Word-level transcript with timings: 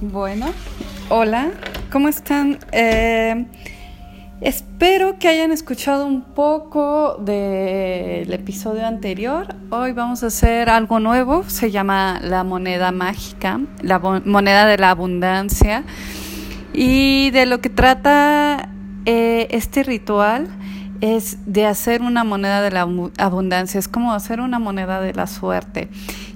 Bueno, 0.00 0.46
hola, 1.08 1.50
¿cómo 1.90 2.08
están? 2.08 2.60
Eh, 2.70 3.46
espero 4.40 5.18
que 5.18 5.26
hayan 5.26 5.50
escuchado 5.50 6.06
un 6.06 6.22
poco 6.22 7.16
del 7.16 8.32
episodio 8.32 8.86
anterior. 8.86 9.56
Hoy 9.70 9.90
vamos 9.90 10.22
a 10.22 10.28
hacer 10.28 10.70
algo 10.70 11.00
nuevo, 11.00 11.42
se 11.48 11.72
llama 11.72 12.20
la 12.22 12.44
moneda 12.44 12.92
mágica, 12.92 13.60
la 13.82 13.98
moneda 13.98 14.66
de 14.66 14.78
la 14.78 14.90
abundancia. 14.90 15.82
Y 16.72 17.32
de 17.32 17.46
lo 17.46 17.60
que 17.60 17.68
trata 17.68 18.68
eh, 19.04 19.48
este 19.50 19.82
ritual 19.82 20.46
es 21.00 21.38
de 21.46 21.66
hacer 21.66 22.02
una 22.02 22.22
moneda 22.22 22.62
de 22.62 22.70
la 22.70 22.86
abundancia, 23.18 23.80
es 23.80 23.88
como 23.88 24.12
hacer 24.12 24.40
una 24.40 24.60
moneda 24.60 25.00
de 25.00 25.12
la 25.12 25.26
suerte. 25.26 25.88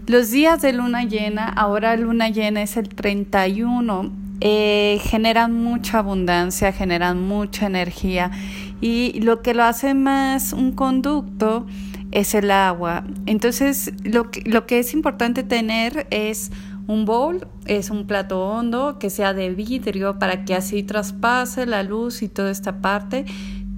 Los 0.07 0.33
días 0.33 0.61
de 0.61 0.73
luna 0.73 1.05
llena, 1.05 1.49
ahora 1.49 1.97
luna 1.97 2.29
llena 2.29 2.63
es 2.63 2.77
el 2.77 2.89
31, 2.89 4.11
eh, 4.41 5.01
generan 5.05 5.55
mucha 5.55 6.01
abundancia, 6.01 6.73
generan 6.73 7.23
mucha 7.23 7.67
energía 7.67 8.33
y 8.81 9.21
lo 9.21 9.43
que 9.43 9.55
lo 9.55 9.63
hace 9.63 9.95
más 9.95 10.53
un 10.53 10.73
conducto 10.73 11.67
es 12.11 12.35
el 12.35 12.51
agua. 12.51 13.05
Entonces, 13.27 13.93
lo 14.03 14.33
que, 14.33 14.43
lo 14.45 14.67
que 14.67 14.81
es 14.81 14.93
importante 14.93 15.45
tener 15.45 16.09
es 16.11 16.51
un 16.89 17.05
bowl, 17.05 17.47
es 17.67 17.89
un 17.89 18.09
plato 18.09 18.45
hondo 18.45 18.99
que 18.99 19.09
sea 19.09 19.33
de 19.35 19.51
vidrio 19.51 20.19
para 20.19 20.45
que 20.45 20.57
así 20.57 20.83
traspase 20.83 21.65
la 21.65 21.85
luz 21.85 22.23
y 22.23 22.29
toda 22.29 22.51
esta 22.51 22.81
parte 22.81 23.25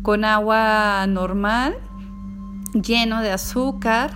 con 0.01 0.25
agua 0.25 1.07
normal, 1.07 1.75
lleno 2.73 3.21
de 3.21 3.31
azúcar 3.31 4.11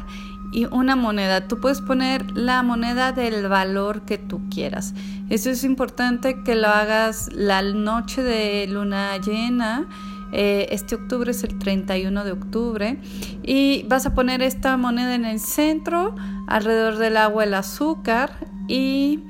y 0.53 0.67
una 0.67 0.97
moneda. 0.97 1.47
Tú 1.47 1.61
puedes 1.61 1.81
poner 1.81 2.37
la 2.37 2.63
moneda 2.63 3.13
del 3.13 3.49
valor 3.49 4.03
que 4.03 4.19
tú 4.19 4.41
quieras. 4.51 4.95
Eso 5.29 5.51
es 5.51 5.65
importante 5.65 6.43
que 6.43 6.55
lo 6.55 6.69
hagas 6.69 7.31
la 7.33 7.63
noche 7.63 8.23
de 8.23 8.67
luna 8.67 9.19
llena. 9.19 9.87
Eh, 10.33 10.69
este 10.71 10.95
octubre 10.95 11.31
es 11.31 11.43
el 11.43 11.59
31 11.59 12.23
de 12.23 12.33
octubre 12.33 12.99
y 13.43 13.85
vas 13.89 14.05
a 14.05 14.15
poner 14.15 14.43
esta 14.43 14.77
moneda 14.77 15.15
en 15.15 15.25
el 15.25 15.41
centro, 15.41 16.15
alrededor 16.47 16.99
del 16.99 17.17
agua 17.17 17.45
el 17.45 17.55
azúcar 17.55 18.33
y 18.67 19.21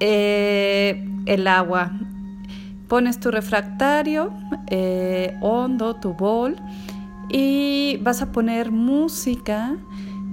eh, 0.00 1.08
el 1.26 1.46
agua. 1.46 1.92
Pones 2.88 3.20
tu 3.20 3.30
refractario 3.30 4.32
eh, 4.68 5.36
hondo, 5.40 5.94
tu 5.94 6.14
bol 6.14 6.56
y 7.28 7.98
vas 8.02 8.22
a 8.22 8.32
poner 8.32 8.70
música 8.70 9.76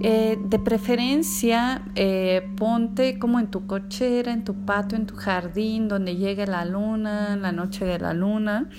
eh, 0.01 0.39
de 0.41 0.59
preferencia, 0.59 1.81
eh, 1.95 2.49
ponte 2.55 3.19
como 3.19 3.39
en 3.39 3.47
tu 3.47 3.67
cochera, 3.67 4.31
en 4.31 4.45
tu 4.45 4.53
patio, 4.53 4.97
en 4.97 5.05
tu 5.05 5.15
jardín, 5.15 5.89
donde 5.89 6.15
llegue 6.15 6.47
la 6.47 6.63
luna, 6.63 7.35
la 7.35 7.51
noche 7.51 7.83
de 7.83 7.99
la 7.99 8.13
luna. 8.13 8.69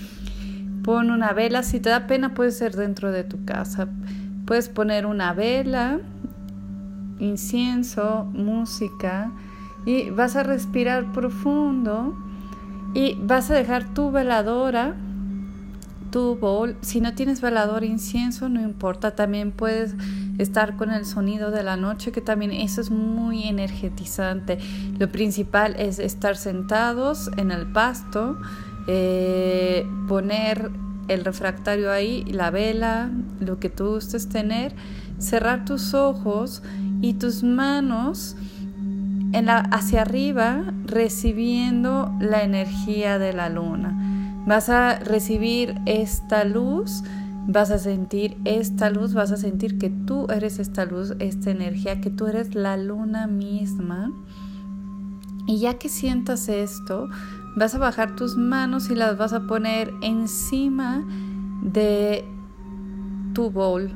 Pon 0.83 1.11
una 1.11 1.33
vela, 1.33 1.63
si 1.63 1.79
te 1.79 1.91
da 1.91 2.07
pena 2.07 2.33
puede 2.33 2.53
ser 2.53 2.75
dentro 2.75 3.13
de 3.13 3.25
tu 3.25 3.45
casa. 3.45 3.89
Puedes 4.47 4.71
poner 4.71 5.05
una 5.05 5.35
vela, 5.35 6.01
incienso, 7.19 8.25
música 8.33 9.31
y 9.85 10.11
vas 10.11 10.37
a 10.37 10.43
respirar 10.43 11.13
profundo 11.13 12.17
y 12.95 13.17
vas 13.21 13.51
a 13.51 13.55
dejar 13.55 13.93
tu 13.95 14.11
veladora 14.11 14.97
tu 16.11 16.37
bol. 16.37 16.77
Si 16.81 17.01
no 17.01 17.15
tienes 17.15 17.41
velador 17.41 17.85
incienso, 17.85 18.49
no 18.49 18.61
importa, 18.61 19.15
también 19.15 19.53
puedes 19.53 19.95
estar 20.39 20.77
con 20.77 20.91
el 20.91 21.05
sonido 21.05 21.51
de 21.51 21.63
la 21.63 21.77
noche, 21.77 22.13
que 22.13 22.21
también 22.21 22.53
eso 22.53 22.81
es 22.81 22.91
muy 22.91 23.45
energetizante. 23.45 24.59
Lo 24.99 25.11
principal 25.11 25.77
es 25.79 25.99
estar 25.99 26.37
sentados 26.37 27.31
en 27.37 27.51
el 27.51 27.67
pasto, 27.73 28.39
eh, 28.89 29.87
poner 30.09 30.71
el 31.09 31.25
refractario 31.25 31.91
ahí, 31.91 32.25
la 32.25 32.51
vela, 32.51 33.11
lo 33.41 33.59
que 33.59 33.69
tú 33.69 33.95
gustes 33.95 34.29
tener, 34.29 34.75
cerrar 35.19 35.65
tus 35.65 35.95
ojos 35.95 36.63
y 37.01 37.15
tus 37.15 37.43
manos 37.43 38.37
hacia 39.71 40.03
arriba 40.03 40.65
recibiendo 40.85 42.13
la 42.21 42.43
energía 42.43 43.19
de 43.19 43.33
la 43.33 43.49
luna. 43.49 43.97
Vas 44.47 44.69
a 44.69 44.99
recibir 44.99 45.77
esta 45.87 46.45
luz, 46.45 47.03
vas 47.53 47.73
a 47.73 47.79
sentir 47.79 48.37
esta 48.45 48.91
luz, 48.91 49.13
vas 49.13 49.33
a 49.33 49.37
sentir 49.37 49.77
que 49.79 49.91
tú 49.91 50.27
eres 50.31 50.61
esta 50.61 50.85
luz, 50.85 51.15
esta 51.19 51.51
energía, 51.51 52.01
que 52.01 52.11
tú 52.11 52.27
eres 52.27 52.55
la 52.55 52.77
luna 52.77 53.27
misma. 53.27 54.13
Y 55.47 55.59
ya 55.59 55.75
que 55.75 55.89
sientas 55.89 56.49
esto, 56.49 57.09
vas 57.57 57.75
a 57.75 57.79
bajar 57.79 58.15
tus 58.15 58.37
manos 58.37 58.89
y 58.91 58.95
las 58.95 59.19
vas 59.19 59.33
a 59.33 59.49
poner 59.49 59.93
encima 60.01 61.05
de 61.63 62.25
tu 63.35 63.51
bowl. 63.51 63.91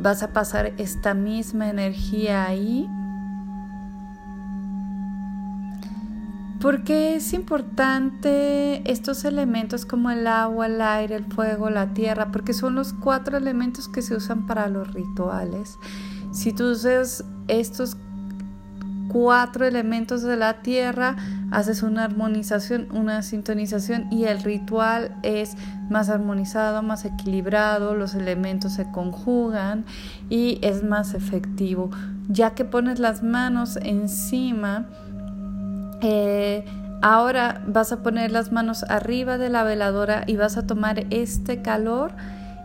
Vas 0.00 0.22
a 0.22 0.32
pasar 0.32 0.72
esta 0.78 1.12
misma 1.12 1.68
energía 1.68 2.46
ahí 2.46 2.88
Porque 6.62 7.16
es 7.16 7.32
importante 7.32 8.88
estos 8.88 9.24
elementos 9.24 9.84
como 9.84 10.12
el 10.12 10.28
agua, 10.28 10.66
el 10.66 10.80
aire, 10.80 11.16
el 11.16 11.24
fuego, 11.24 11.70
la 11.70 11.92
tierra? 11.92 12.30
Porque 12.30 12.52
son 12.52 12.76
los 12.76 12.92
cuatro 12.92 13.36
elementos 13.36 13.88
que 13.88 14.00
se 14.00 14.14
usan 14.14 14.46
para 14.46 14.68
los 14.68 14.94
rituales. 14.94 15.76
Si 16.30 16.52
tú 16.52 16.70
usas 16.70 17.24
estos 17.48 17.96
cuatro 19.08 19.66
elementos 19.66 20.22
de 20.22 20.36
la 20.36 20.62
tierra, 20.62 21.16
haces 21.50 21.82
una 21.82 22.04
armonización, 22.04 22.86
una 22.92 23.22
sintonización 23.22 24.06
y 24.12 24.24
el 24.24 24.40
ritual 24.44 25.16
es 25.24 25.56
más 25.90 26.10
armonizado, 26.10 26.80
más 26.82 27.04
equilibrado, 27.04 27.96
los 27.96 28.14
elementos 28.14 28.74
se 28.74 28.88
conjugan 28.92 29.84
y 30.30 30.60
es 30.62 30.84
más 30.84 31.14
efectivo. 31.14 31.90
Ya 32.28 32.54
que 32.54 32.64
pones 32.64 33.00
las 33.00 33.24
manos 33.24 33.76
encima, 33.82 34.86
eh, 36.02 36.64
ahora 37.00 37.62
vas 37.66 37.92
a 37.92 38.02
poner 38.02 38.32
las 38.32 38.52
manos 38.52 38.84
arriba 38.88 39.38
de 39.38 39.48
la 39.48 39.64
veladora 39.64 40.24
y 40.26 40.36
vas 40.36 40.56
a 40.56 40.66
tomar 40.66 41.06
este 41.10 41.62
calor 41.62 42.12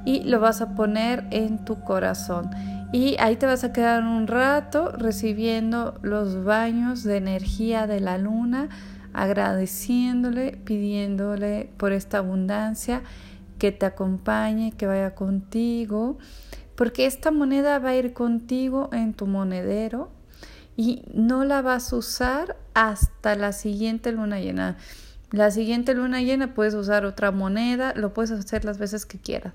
y 0.06 0.24
lo 0.24 0.40
vas 0.40 0.62
a 0.62 0.76
poner 0.76 1.26
en 1.32 1.66
tu 1.66 1.82
corazón. 1.82 2.50
Y 2.94 3.18
ahí 3.20 3.36
te 3.36 3.46
vas 3.46 3.64
a 3.64 3.74
quedar 3.74 4.04
un 4.04 4.28
rato 4.28 4.92
recibiendo 4.92 6.00
los 6.02 6.44
baños 6.46 7.04
de 7.04 7.18
energía 7.18 7.86
de 7.86 8.00
la 8.00 8.18
luna, 8.18 8.70
agradeciéndole, 9.14 10.54
pidiéndole 10.64 11.70
por 11.78 11.92
esta 11.92 12.20
abundancia 12.20 13.02
que 13.60 13.72
te 13.72 13.86
acompañe, 13.86 14.72
que 14.72 14.88
vaya 14.88 15.16
contigo, 15.16 16.18
porque 16.76 17.06
esta 17.06 17.32
moneda 17.32 17.80
va 17.80 17.90
a 17.90 17.96
ir 17.96 18.14
contigo 18.14 18.90
en 18.94 19.14
tu 19.14 19.28
monedero 19.28 20.17
y 20.78 21.04
no 21.12 21.44
la 21.44 21.62
vas 21.64 21.92
a 21.92 21.96
usar 21.98 22.56
hasta 22.76 23.36
la 23.36 23.52
siguiente 23.52 24.12
luna 24.12 24.40
llena. 24.40 24.78
La 25.32 25.52
siguiente 25.52 25.94
luna 25.94 26.22
llena 26.22 26.54
puedes 26.54 26.76
usar 26.76 27.04
otra 27.04 27.32
moneda, 27.32 27.94
lo 27.96 28.14
puedes 28.14 28.32
hacer 28.32 28.64
las 28.64 28.78
veces 28.78 29.06
que 29.06 29.18
quieras. 29.18 29.54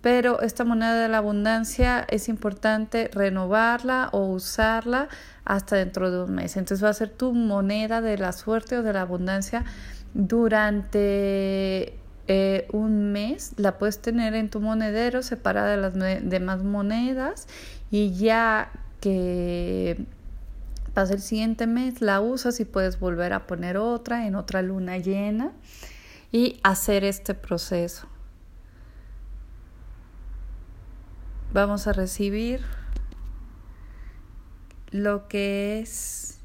Pero 0.00 0.40
esta 0.40 0.64
moneda 0.64 1.00
de 1.00 1.08
la 1.08 1.18
abundancia 1.18 2.04
es 2.08 2.28
importante 2.28 3.08
renovarla 3.12 4.08
o 4.12 4.26
usarla 4.26 5.08
hasta 5.44 5.76
dentro 5.76 6.10
de 6.10 6.24
un 6.24 6.34
mes. 6.34 6.56
Entonces 6.56 6.82
va 6.82 6.88
a 6.88 6.94
ser 6.94 7.10
tu 7.10 7.34
moneda 7.34 8.00
de 8.00 8.18
la 8.18 8.32
suerte 8.32 8.78
o 8.78 8.82
de 8.82 8.94
la 8.94 9.02
abundancia 9.02 9.64
durante 10.14 11.94
eh, 12.26 12.66
un 12.72 13.12
mes. 13.12 13.52
La 13.58 13.78
puedes 13.78 14.00
tener 14.00 14.34
en 14.34 14.48
tu 14.48 14.60
monedero 14.60 15.22
separada 15.22 15.68
de 15.68 15.76
las 15.76 15.92
demás 15.94 16.64
monedas 16.64 17.46
y 17.90 18.12
ya 18.14 18.72
que 19.00 20.04
Pasa 20.94 21.14
el 21.14 21.22
siguiente 21.22 21.66
mes, 21.66 22.02
la 22.02 22.20
usas 22.20 22.60
y 22.60 22.66
puedes 22.66 23.00
volver 23.00 23.32
a 23.32 23.46
poner 23.46 23.78
otra 23.78 24.26
en 24.26 24.34
otra 24.34 24.60
luna 24.60 24.98
llena 24.98 25.52
y 26.30 26.60
hacer 26.62 27.04
este 27.04 27.34
proceso. 27.34 28.08
Vamos 31.52 31.86
a 31.86 31.92
recibir 31.92 32.60
lo 34.90 35.28
que 35.28 35.80
es 35.80 36.38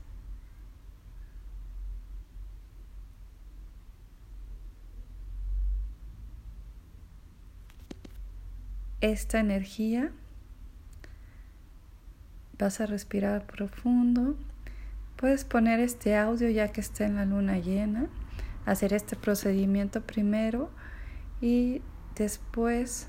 esta 9.02 9.40
energía 9.40 10.12
Vas 12.60 12.82
a 12.82 12.86
respirar 12.86 13.46
profundo. 13.46 14.36
Puedes 15.16 15.46
poner 15.46 15.80
este 15.80 16.16
audio 16.16 16.50
ya 16.50 16.70
que 16.70 16.82
está 16.82 17.06
en 17.06 17.16
la 17.16 17.26
luna 17.26 17.58
llena, 17.60 18.08
hacer 18.66 18.94
este 18.94 19.16
procedimiento 19.16 20.02
primero 20.02 20.70
y 21.42 21.82
después 22.16 23.08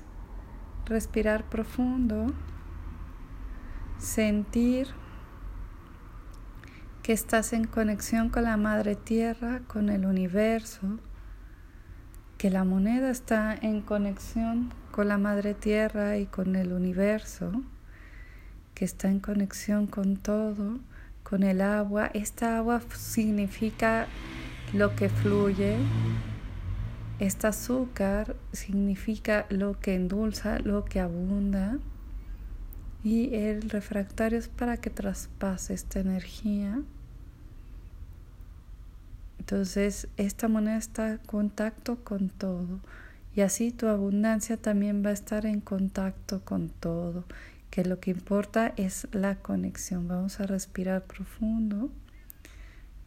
respirar 0.85 1.43
profundo, 1.49 2.33
sentir 3.97 4.87
que 7.03 7.13
estás 7.13 7.53
en 7.53 7.65
conexión 7.65 8.29
con 8.29 8.43
la 8.43 8.57
Madre 8.57 8.95
Tierra, 8.95 9.61
con 9.67 9.89
el 9.89 10.05
universo, 10.05 10.99
que 12.37 12.49
la 12.49 12.63
moneda 12.63 13.09
está 13.09 13.53
en 13.53 13.81
conexión 13.81 14.73
con 14.91 15.07
la 15.07 15.17
Madre 15.17 15.53
Tierra 15.53 16.17
y 16.17 16.25
con 16.25 16.55
el 16.55 16.71
universo, 16.71 17.63
que 18.79 18.85
está 18.85 19.09
en 19.09 19.19
conexión 19.19 19.87
con 19.87 20.15
todo, 20.15 20.79
con 21.23 21.43
el 21.43 21.59
agua. 21.59 22.09
Esta 22.13 22.57
agua 22.57 22.81
significa 22.95 24.07
lo 24.71 24.95
que 24.95 25.09
fluye. 25.09 25.75
Este 27.19 27.47
azúcar 27.47 28.37
significa 28.53 29.45
lo 29.49 29.77
que 29.81 29.95
endulza, 29.95 30.59
lo 30.59 30.85
que 30.85 31.01
abunda. 31.01 31.77
Y 33.03 33.35
el 33.35 33.69
refractario 33.69 34.39
es 34.39 34.47
para 34.47 34.77
que 34.77 34.89
traspase 34.89 35.73
esta 35.73 35.99
energía. 35.99 36.81
Entonces, 39.39 40.07
esta 40.15 40.47
moneda 40.47 40.77
está 40.77 41.11
en 41.11 41.17
contacto 41.17 41.97
con 42.05 42.29
todo. 42.29 42.79
Y 43.35 43.41
así 43.41 43.73
tu 43.73 43.87
abundancia 43.87 44.55
también 44.55 45.03
va 45.05 45.09
a 45.09 45.13
estar 45.13 45.45
en 45.45 45.59
contacto 45.59 46.45
con 46.45 46.69
todo. 46.69 47.25
Que 47.69 47.85
lo 47.85 47.99
que 47.99 48.11
importa 48.11 48.73
es 48.77 49.07
la 49.11 49.35
conexión. 49.35 50.07
Vamos 50.07 50.39
a 50.39 50.47
respirar 50.47 51.03
profundo. 51.05 51.91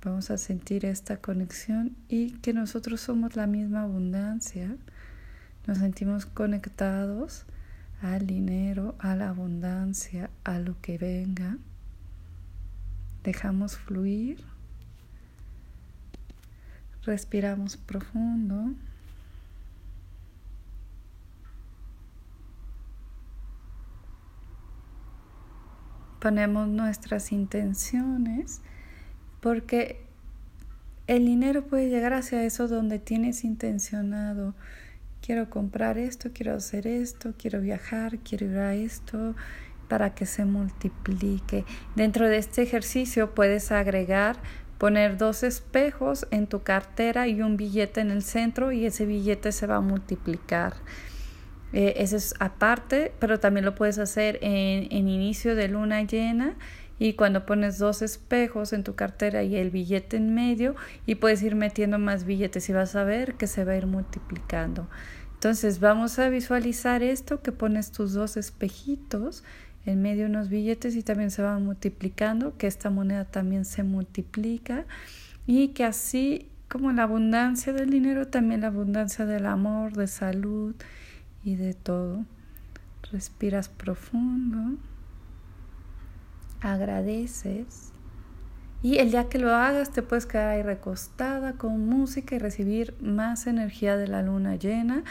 Vamos 0.04 0.30
a 0.30 0.38
sentir 0.38 0.84
esta 0.84 1.18
conexión 1.18 1.96
y 2.08 2.32
que 2.38 2.52
nosotros 2.52 3.00
somos 3.00 3.36
la 3.36 3.46
misma 3.46 3.82
abundancia. 3.82 4.76
Nos 5.66 5.78
sentimos 5.78 6.26
conectados 6.26 7.44
al 8.00 8.26
dinero, 8.26 8.96
a 8.98 9.14
la 9.14 9.28
abundancia, 9.28 10.28
a 10.42 10.58
lo 10.58 10.80
que 10.80 10.98
venga. 10.98 11.56
Dejamos 13.22 13.76
fluir. 13.76 14.44
Respiramos 17.04 17.76
profundo. 17.76 18.74
Ponemos 26.22 26.68
nuestras 26.68 27.32
intenciones 27.32 28.62
porque 29.40 30.00
el 31.08 31.26
dinero 31.26 31.66
puede 31.66 31.90
llegar 31.90 32.14
hacia 32.14 32.44
eso 32.44 32.68
donde 32.68 33.00
tienes 33.00 33.42
intencionado 33.42 34.54
quiero 35.22 35.48
comprar 35.48 35.96
esto, 35.96 36.30
quiero 36.34 36.54
hacer 36.54 36.86
esto, 36.86 37.32
quiero 37.38 37.60
viajar, 37.60 38.18
quiero 38.18 38.46
ir 38.46 38.58
a 38.58 38.74
esto, 38.74 39.34
para 39.88 40.14
que 40.14 40.26
se 40.26 40.44
multiplique. 40.44 41.64
Dentro 41.94 42.28
de 42.28 42.38
este 42.38 42.62
ejercicio 42.62 43.34
puedes 43.34 43.72
agregar, 43.72 44.36
poner 44.78 45.16
dos 45.16 45.44
espejos 45.44 46.26
en 46.30 46.48
tu 46.48 46.62
cartera 46.62 47.28
y 47.28 47.40
un 47.40 47.56
billete 47.56 48.00
en 48.00 48.10
el 48.10 48.22
centro 48.22 48.72
y 48.72 48.84
ese 48.84 49.06
billete 49.06 49.52
se 49.52 49.66
va 49.66 49.76
a 49.76 49.80
multiplicar. 49.80 50.74
Eh, 51.72 51.94
ese 51.96 52.16
es 52.16 52.34
aparte, 52.38 53.12
pero 53.18 53.40
también 53.40 53.64
lo 53.64 53.74
puedes 53.74 53.98
hacer 53.98 54.38
en, 54.42 54.88
en 54.90 55.08
inicio 55.08 55.54
de 55.54 55.68
luna 55.68 56.02
llena 56.02 56.56
y 56.98 57.14
cuando 57.14 57.46
pones 57.46 57.78
dos 57.78 58.02
espejos 58.02 58.72
en 58.72 58.84
tu 58.84 58.94
cartera 58.94 59.42
y 59.42 59.56
el 59.56 59.70
billete 59.70 60.18
en 60.18 60.34
medio 60.34 60.76
y 61.06 61.16
puedes 61.16 61.42
ir 61.42 61.56
metiendo 61.56 61.98
más 61.98 62.24
billetes 62.24 62.68
y 62.68 62.72
vas 62.72 62.94
a 62.94 63.04
ver 63.04 63.34
que 63.34 63.46
se 63.46 63.64
va 63.64 63.72
a 63.72 63.76
ir 63.76 63.86
multiplicando. 63.86 64.88
Entonces 65.34 65.80
vamos 65.80 66.20
a 66.20 66.28
visualizar 66.28 67.02
esto 67.02 67.42
que 67.42 67.50
pones 67.50 67.90
tus 67.90 68.12
dos 68.12 68.36
espejitos 68.36 69.42
en 69.84 70.00
medio 70.00 70.24
de 70.24 70.30
unos 70.30 70.48
billetes 70.48 70.94
y 70.94 71.02
también 71.02 71.32
se 71.32 71.42
van 71.42 71.64
multiplicando, 71.64 72.56
que 72.56 72.68
esta 72.68 72.90
moneda 72.90 73.24
también 73.24 73.64
se 73.64 73.82
multiplica 73.82 74.86
y 75.44 75.68
que 75.68 75.84
así 75.84 76.48
como 76.68 76.92
la 76.92 77.02
abundancia 77.02 77.72
del 77.72 77.90
dinero, 77.90 78.28
también 78.28 78.60
la 78.60 78.68
abundancia 78.68 79.26
del 79.26 79.46
amor, 79.46 79.94
de 79.94 80.06
salud 80.06 80.76
y 81.44 81.56
de 81.56 81.74
todo. 81.74 82.24
Respiras 83.10 83.68
profundo 83.68 84.78
agradeces 86.62 87.92
y 88.82 88.98
el 88.98 89.10
día 89.10 89.28
que 89.28 89.38
lo 89.38 89.54
hagas 89.54 89.90
te 89.90 90.02
puedes 90.02 90.26
quedar 90.26 90.48
ahí 90.48 90.62
recostada 90.62 91.52
con 91.52 91.86
música 91.86 92.34
y 92.34 92.38
recibir 92.38 92.96
más 93.00 93.46
energía 93.46 93.96
de 93.96 94.08
la 94.08 94.22
luna 94.22 94.56
llena. 94.56 95.04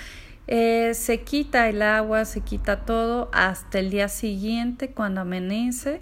Eh, 0.47 0.93
se 0.93 1.21
quita 1.21 1.69
el 1.69 1.81
agua, 1.81 2.25
se 2.25 2.41
quita 2.41 2.85
todo 2.85 3.29
hasta 3.31 3.79
el 3.79 3.89
día 3.89 4.09
siguiente 4.09 4.91
cuando 4.91 5.21
amanece. 5.21 6.01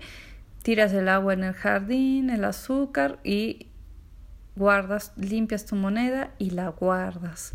Tiras 0.63 0.93
el 0.93 1.09
agua 1.09 1.33
en 1.33 1.43
el 1.43 1.53
jardín, 1.53 2.31
el 2.31 2.43
azúcar 2.43 3.19
y 3.23 3.67
guardas, 4.55 5.13
limpias 5.15 5.65
tu 5.65 5.75
moneda 5.75 6.31
y 6.39 6.49
la 6.49 6.69
guardas. 6.69 7.53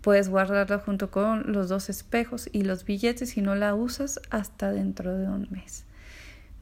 Puedes 0.00 0.28
guardarla 0.28 0.78
junto 0.78 1.10
con 1.10 1.52
los 1.52 1.68
dos 1.68 1.88
espejos 1.88 2.48
y 2.52 2.62
los 2.62 2.84
billetes 2.84 3.36
y 3.36 3.42
no 3.42 3.54
la 3.54 3.74
usas 3.74 4.20
hasta 4.30 4.72
dentro 4.72 5.16
de 5.16 5.26
un 5.26 5.48
mes. 5.50 5.84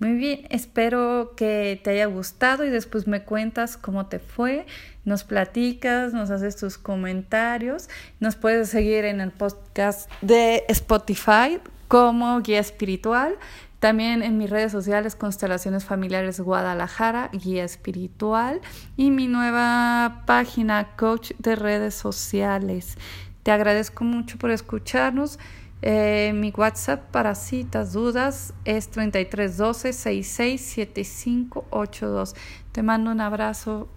Muy 0.00 0.12
bien, 0.12 0.46
espero 0.50 1.32
que 1.36 1.80
te 1.82 1.90
haya 1.90 2.06
gustado 2.06 2.64
y 2.64 2.70
después 2.70 3.08
me 3.08 3.24
cuentas 3.24 3.76
cómo 3.76 4.06
te 4.06 4.20
fue, 4.20 4.64
nos 5.04 5.24
platicas, 5.24 6.12
nos 6.12 6.30
haces 6.30 6.54
tus 6.54 6.78
comentarios, 6.78 7.88
nos 8.20 8.36
puedes 8.36 8.68
seguir 8.68 9.04
en 9.04 9.20
el 9.20 9.32
podcast 9.32 10.08
de 10.20 10.64
Spotify 10.68 11.58
como 11.88 12.40
guía 12.42 12.60
espiritual, 12.60 13.34
también 13.78 14.22
en 14.22 14.38
mis 14.38 14.48
redes 14.50 14.72
sociales 14.72 15.14
Constelaciones 15.14 15.84
Familiares 15.84 16.40
Guadalajara, 16.40 17.30
guía 17.32 17.62
espiritual 17.64 18.60
y 18.96 19.12
mi 19.12 19.28
nueva 19.28 20.24
página 20.26 20.96
coach 20.96 21.30
de 21.38 21.54
redes 21.54 21.94
sociales. 21.94 22.96
Te 23.44 23.52
agradezco 23.52 24.02
mucho 24.04 24.36
por 24.36 24.50
escucharnos. 24.50 25.38
Eh, 25.80 26.32
mi 26.34 26.50
WhatsApp 26.50 27.08
para 27.12 27.36
citas, 27.36 27.92
dudas 27.92 28.52
es 28.64 28.90
3312 28.90 29.92
667582. 29.92 32.34
Te 32.72 32.82
mando 32.82 33.12
un 33.12 33.20
abrazo. 33.20 33.88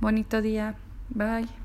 Bonito 0.00 0.42
día. 0.42 0.76
Bye. 1.08 1.63